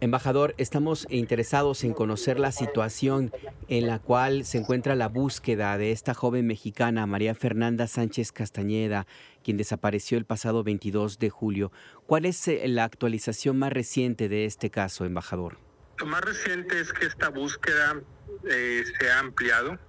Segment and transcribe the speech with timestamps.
[0.00, 3.32] Embajador, estamos interesados en conocer la situación
[3.66, 9.08] en la cual se encuentra la búsqueda de esta joven mexicana, María Fernanda Sánchez Castañeda,
[9.42, 11.72] quien desapareció el pasado 22 de julio.
[12.06, 15.58] ¿Cuál es eh, la actualización más reciente de este caso, embajador?
[15.98, 18.00] Lo más reciente es que esta búsqueda
[18.48, 19.80] eh, se ha ampliado.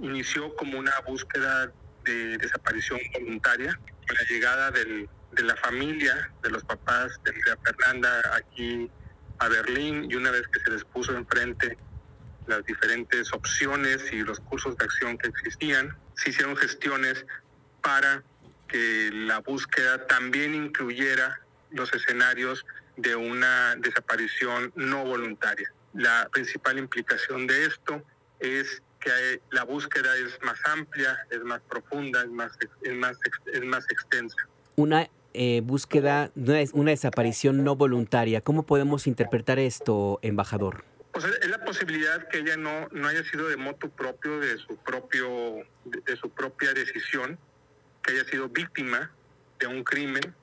[0.00, 1.70] Inició como una búsqueda
[2.04, 3.78] de desaparición voluntaria.
[4.08, 8.90] Con la llegada de la familia, de los papás de María Fernanda aquí
[9.42, 11.76] a Berlín y una vez que se les puso enfrente
[12.46, 17.26] las diferentes opciones y los cursos de acción que existían, se hicieron gestiones
[17.80, 18.22] para
[18.68, 22.64] que la búsqueda también incluyera los escenarios
[22.96, 25.72] de una desaparición no voluntaria.
[25.92, 28.02] La principal implicación de esto
[28.38, 32.52] es que la búsqueda es más amplia, es más profunda, es más,
[32.82, 33.16] es más,
[33.52, 34.36] es más extensa.
[34.76, 36.30] Una eh, búsqueda,
[36.72, 38.40] una desaparición no voluntaria.
[38.40, 40.84] ¿Cómo podemos interpretar esto, embajador?
[41.12, 44.76] Pues es la posibilidad que ella no, no haya sido de moto propio, de su,
[44.76, 47.38] propio, de, su propia decisión,
[48.02, 49.12] que haya sido víctima
[49.58, 50.34] de un crimen.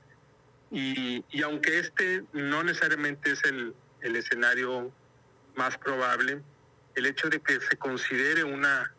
[0.71, 4.91] Y, y aunque este no necesariamente es el, el escenario
[5.55, 6.41] más probable,
[6.95, 8.93] el hecho de que se considere una,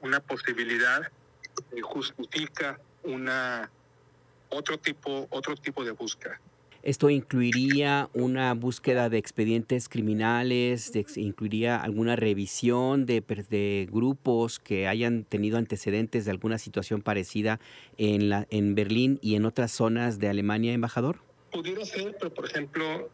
[0.00, 1.10] una posibilidad
[1.72, 3.70] eh, justifica una
[4.54, 6.40] otro tipo, otro tipo de búsqueda.
[6.84, 10.92] ¿Esto incluiría una búsqueda de expedientes criminales?
[11.16, 17.58] ¿Incluiría alguna revisión de, de, grupos que hayan tenido antecedentes de alguna situación parecida
[17.96, 21.20] en, la, en Berlín y en otras zonas de Alemania, embajador?
[21.50, 23.08] Pudiera ser, pero por ejemplo,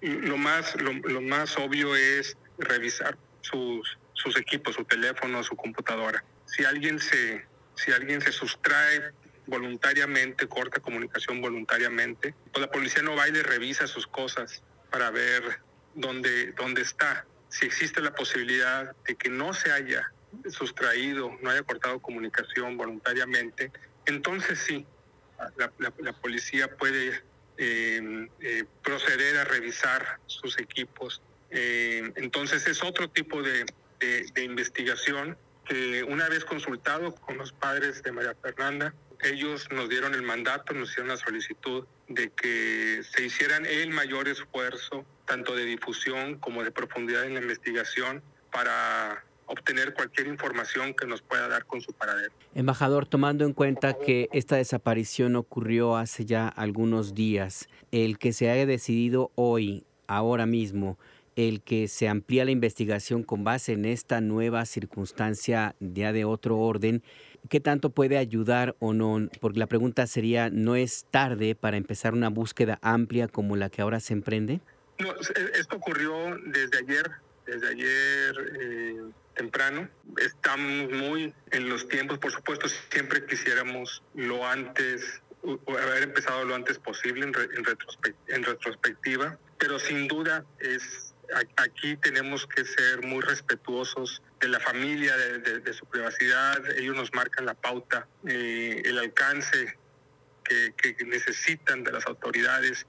[0.00, 6.24] lo, más, lo, más obvio es revisar sus, sus equipos, su teléfono, su computadora.
[6.44, 9.10] Si alguien se, si alguien se sustrae
[9.46, 15.10] voluntariamente, corta comunicación voluntariamente, pues la policía no va y le revisa sus cosas para
[15.10, 15.60] ver
[15.94, 17.26] dónde, dónde está.
[17.48, 20.12] Si existe la posibilidad de que no se haya
[20.50, 23.72] sustraído, no haya cortado comunicación voluntariamente,
[24.04, 24.86] entonces sí,
[25.56, 27.22] la, policía puede
[27.58, 31.22] eh, eh, proceder a revisar sus equipos.
[31.50, 33.64] Eh, entonces es otro tipo de,
[34.00, 40.14] de investigación que una vez consultado con los padres de María Fernanda, ellos nos dieron
[40.14, 45.64] el mandato, nos hicieron la solicitud de que se hicieran el mayor esfuerzo, tanto de
[45.64, 48.22] difusión como de profundidad en la investigación,
[48.52, 52.32] para obtener cualquier información que nos pueda dar con su paradero.
[52.54, 58.50] Embajador, tomando en cuenta que esta desaparición ocurrió hace ya algunos días, el que se
[58.50, 60.98] haya decidido hoy, ahora mismo,
[61.36, 66.58] el que se amplía la investigación con base en esta nueva circunstancia ya de otro
[66.58, 67.02] orden,
[67.48, 69.28] ¿qué tanto puede ayudar o no?
[69.40, 73.82] Porque la pregunta sería, ¿no es tarde para empezar una búsqueda amplia como la que
[73.82, 74.60] ahora se emprende?
[74.98, 75.14] No,
[75.54, 76.14] esto ocurrió
[76.46, 77.10] desde ayer,
[77.46, 79.02] desde ayer eh,
[79.34, 79.88] temprano.
[80.18, 85.22] Estamos muy en los tiempos, por supuesto, siempre quisiéramos lo antes,
[85.66, 87.34] haber empezado lo antes posible en,
[88.28, 91.05] en retrospectiva, pero sin duda es
[91.56, 96.58] aquí tenemos que ser muy respetuosos de la familia, de, su privacidad.
[96.78, 99.76] Ellos nos marcan la pauta, eh, el alcance
[100.44, 102.86] que, necesitan de las autoridades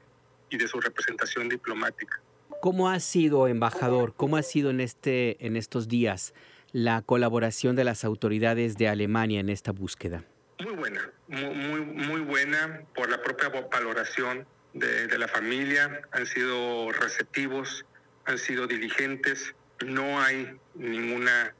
[0.49, 2.21] y de su representación diplomática.
[2.61, 4.13] ¿Cómo ha sido, embajador?
[4.15, 6.33] ¿Cómo ha sido en, este, en estos días
[6.71, 10.23] la colaboración de las autoridades de Alemania en esta búsqueda?
[10.59, 16.01] Muy buena, muy, muy, buena por la propia valoración de, de la familia.
[16.11, 17.85] Han sido receptivos
[18.27, 19.55] han sido diligentes,
[19.85, 21.55] no hay ninguna,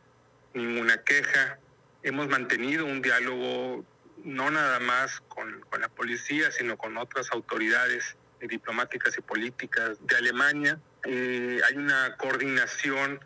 [0.53, 1.59] ninguna queja.
[2.03, 3.85] Hemos mantenido un diálogo
[4.23, 10.79] no nada más con, la policía, sino con otras autoridades diplomáticas y políticas de Alemania.
[11.05, 13.22] Eh, hay una coordinación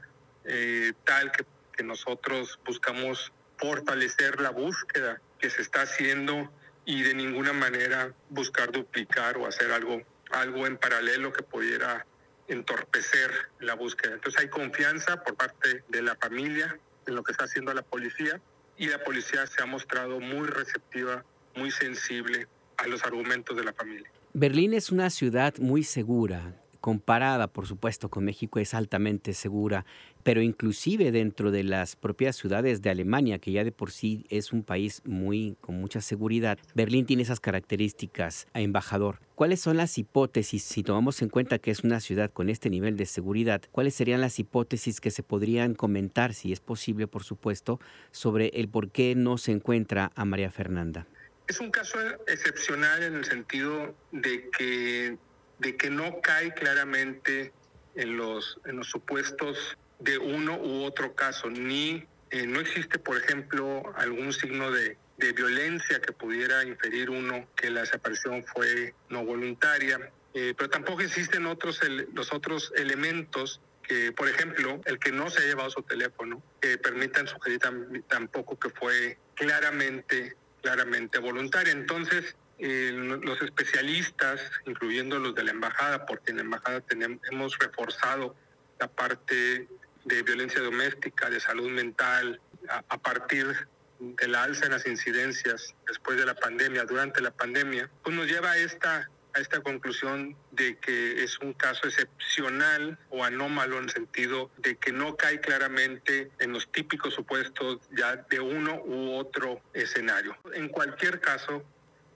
[0.46, 1.44] eh, tal que,
[1.76, 6.52] que nosotros buscamos fortalecer la búsqueda que se está haciendo
[6.86, 12.06] y de ninguna manera buscar duplicar o hacer algo, algo en paralelo que pudiera
[12.48, 14.14] entorpecer la búsqueda.
[14.14, 16.78] Entonces hay confianza por parte de la familia
[17.08, 18.42] en lo que está haciendo la policía
[18.78, 21.24] y la policía se ha mostrado muy receptiva,
[21.56, 22.48] muy sensible
[22.78, 24.10] a los argumentos de la familia.
[24.34, 29.86] Berlín es una ciudad muy segura, comparada, por supuesto, con México es altamente segura,
[30.24, 34.52] pero inclusive dentro de las propias ciudades de Alemania, que ya de por sí es
[34.52, 39.20] un país muy con mucha seguridad, Berlín tiene esas características, embajador.
[39.36, 42.98] ¿Cuáles son las hipótesis, si tomamos en cuenta que es una ciudad con este nivel
[42.98, 47.80] de seguridad, cuáles serían las hipótesis que se podrían comentar, si es posible, por supuesto,
[48.12, 51.08] sobre el por qué no se encuentra a María Fernanda?
[51.48, 51.98] Es un caso
[52.28, 55.18] excepcional en el sentido de que
[55.62, 57.54] de que no cae claramente
[57.96, 63.18] en los, en los supuestos de uno u otro caso, ni eh, no existe, por
[63.18, 64.98] ejemplo, algún signo de,
[65.36, 71.46] violencia que pudiera inferir uno que la desaparición fue no voluntaria, eh, pero tampoco existen
[71.46, 71.80] otros
[72.16, 76.80] los otros elementos que, por ejemplo, el que no se ha llevado su teléfono, que
[76.80, 77.60] permitan sugerir
[78.08, 81.72] tampoco que fue claramente, claramente voluntaria.
[81.72, 87.58] Entonces, eh, los especialistas, incluyendo los de la embajada, porque en la embajada tenemos, hemos
[87.58, 88.36] reforzado
[88.80, 89.68] la parte
[90.06, 93.68] de violencia doméstica, de salud mental, a, partir
[94.00, 98.28] de la alza en las incidencias después de la pandemia, durante la pandemia, pues nos
[98.28, 103.86] lleva a esta, a esta conclusión de que es un caso excepcional o anómalo en
[103.86, 109.16] el sentido de que no cae claramente en los típicos supuestos ya de uno u
[109.16, 110.38] otro escenario.
[110.54, 111.64] En cualquier caso,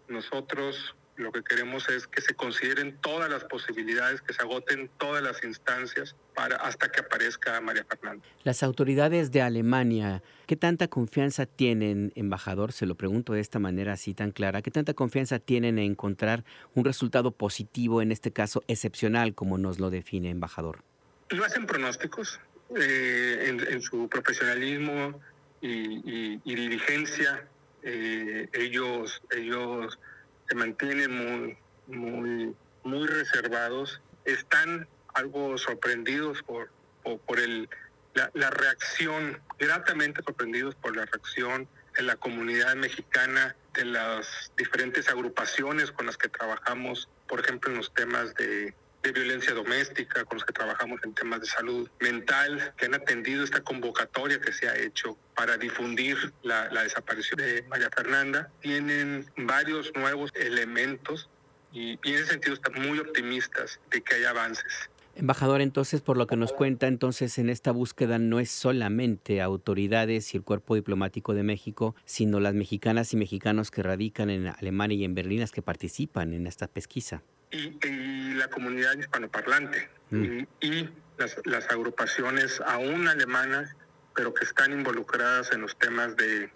[0.07, 5.23] nosotros lo que queremos es que se consideren todas las posibilidades, que se agoten todas
[5.23, 8.25] las instancias para hasta que aparezca María Fernanda.
[8.43, 12.73] Las autoridades de Alemania, ¿qué tanta confianza tienen, embajador?
[12.73, 14.61] Se lo pregunto de esta manera así tan clara.
[14.61, 16.43] ¿Qué tanta confianza tienen en encontrar
[16.73, 20.83] un resultado positivo, en este caso excepcional, como nos lo define, embajador?
[21.31, 22.41] No hacen pronósticos.
[22.75, 25.21] Eh, en, su profesionalismo
[25.61, 27.47] y, diligencia,
[27.87, 29.99] eh, ellos, ellos
[30.49, 36.71] se mantienen muy, muy, muy reservados, están algo sorprendidos por,
[37.03, 37.69] por, el,
[38.33, 45.91] la, reacción, gratamente sorprendidos por la reacción de la comunidad mexicana, de las diferentes agrupaciones
[45.91, 48.73] con las que trabajamos, por ejemplo, en los temas de,
[49.05, 53.43] de violencia doméstica, con los que trabajamos en temas de salud mental, que han atendido
[53.43, 58.49] esta convocatoria que se ha hecho para difundir la, desaparición de María Fernanda.
[58.61, 61.29] Tienen varios nuevos elementos
[61.71, 64.89] y, y en ese sentido están muy optimistas de que haya avances.
[65.17, 70.33] Embajador, entonces, por lo que nos cuenta, entonces en esta búsqueda no es solamente autoridades
[70.33, 74.97] y el cuerpo diplomático de México, sino las mexicanas y mexicanos que radican en Alemania
[74.97, 77.23] y en Berlín las que participan en esta pesquisa.
[77.55, 80.43] Y, la comunidad hispanoparlante mm.
[80.59, 83.73] y, las, agrupaciones aún alemanas,
[84.13, 86.51] pero que están involucradas en los temas de,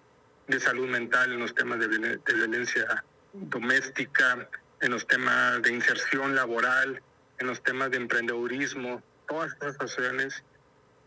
[0.59, 4.49] salud mental, en los temas de, violencia doméstica,
[4.81, 7.01] en los temas de inserción laboral,
[7.37, 10.43] en los temas de emprendedurismo, todas estas asociaciones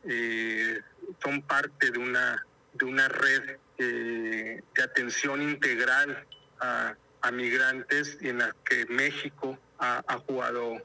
[0.05, 0.81] eh,
[1.23, 6.25] son parte de una, de una red eh, de atención integral
[6.61, 6.95] a,
[7.33, 10.77] migrantes y en la que México ha, jugado,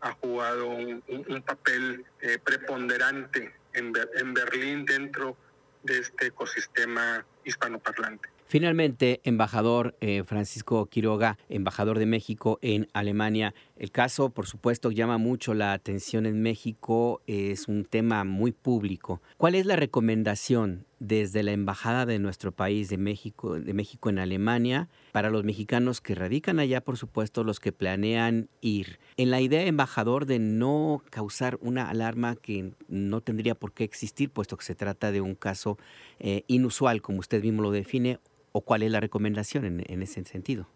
[0.00, 3.92] ha jugado un, papel eh, preponderante en,
[4.32, 5.36] Berlín dentro
[5.82, 8.28] de este ecosistema hispanoparlante.
[8.46, 15.18] Finalmente, embajador eh, Francisco Quiroga, embajador de México en Alemania, el caso, por supuesto, llama
[15.18, 19.20] mucho la atención en México, es un tema muy público.
[19.36, 24.20] ¿Cuál es la recomendación desde la embajada de nuestro país de México, de México en
[24.20, 29.00] Alemania, para los mexicanos que radican allá, por supuesto, los que planean ir?
[29.16, 34.30] En la idea, embajador, de no causar una alarma que no tendría por qué existir,
[34.30, 35.78] puesto que se trata de un caso
[36.20, 38.20] eh, inusual, como usted mismo lo define,
[38.56, 40.68] o cuál es la recomendación en, ese sentido?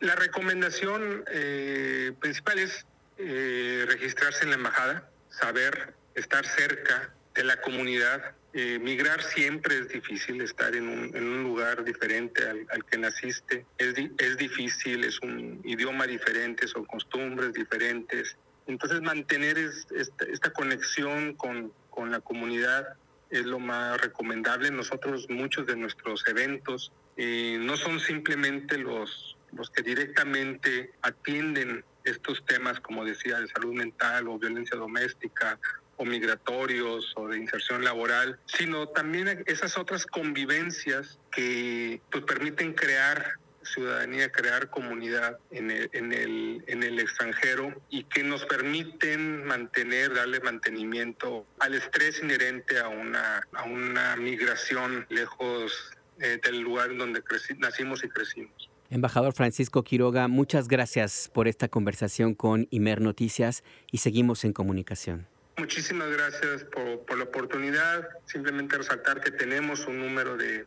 [0.00, 2.86] La recomendación eh, principal es
[3.16, 8.36] eh, registrarse en la embajada, saber estar cerca de la comunidad.
[8.52, 14.36] Eh, migrar siempre es difícil, estar en un, lugar diferente al, que naciste es, es
[14.36, 18.36] difícil, es un idioma diferente, son costumbres diferentes.
[18.68, 22.94] Entonces mantener esta, conexión con, con la comunidad
[23.30, 24.70] es lo más recomendable.
[24.70, 32.80] Nosotros muchos de nuestros eventos no son simplemente los, los que directamente atienden estos temas,
[32.80, 35.58] como decía, de salud mental o violencia doméstica
[35.96, 43.38] o migratorios o de inserción laboral, sino también esas otras convivencias que pues, permiten crear
[43.62, 50.14] ciudadanía, crear comunidad en el, en, el, en el extranjero y que nos permiten mantener,
[50.14, 57.22] darle mantenimiento al estrés inherente a una, a una migración lejos eh, del lugar donde
[57.58, 58.70] nacimos y crecimos.
[58.90, 65.26] Embajador Francisco Quiroga, muchas gracias por esta conversación con Imer Noticias y seguimos en comunicación.
[65.58, 68.08] Muchísimas gracias por, la oportunidad.
[68.24, 70.64] Simplemente resaltar que tenemos un número de,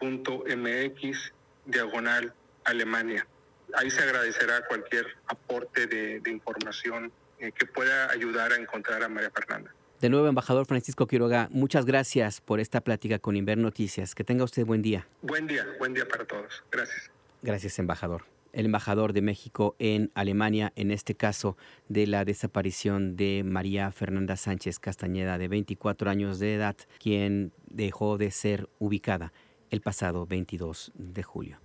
[0.00, 1.32] embamex.sre.gov.mx
[1.66, 2.34] diagonal
[2.64, 3.26] Alemania.
[3.74, 9.30] Ahí se agradecerá cualquier aporte de, información eh, que pueda ayudar a encontrar a María
[9.30, 9.72] Fernanda.
[10.00, 14.14] De nuevo, embajador Francisco Quiroga, muchas gracias por esta plática con Inver Noticias.
[14.14, 15.06] Que tenga usted buen día.
[15.22, 16.64] Buen día, buen día para todos.
[16.70, 17.10] Gracias.
[17.40, 18.24] Gracias, embajador.
[18.52, 21.56] El embajador de México en Alemania, en este caso
[21.88, 28.18] de la desaparición de María Fernanda Sánchez Castañeda, de 24 años de edad, quien dejó
[28.18, 29.32] de ser ubicada
[29.70, 31.60] el pasado 22 de julio.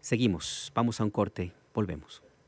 [0.00, 2.22] Seguimos, vamos a un corte, volvemos.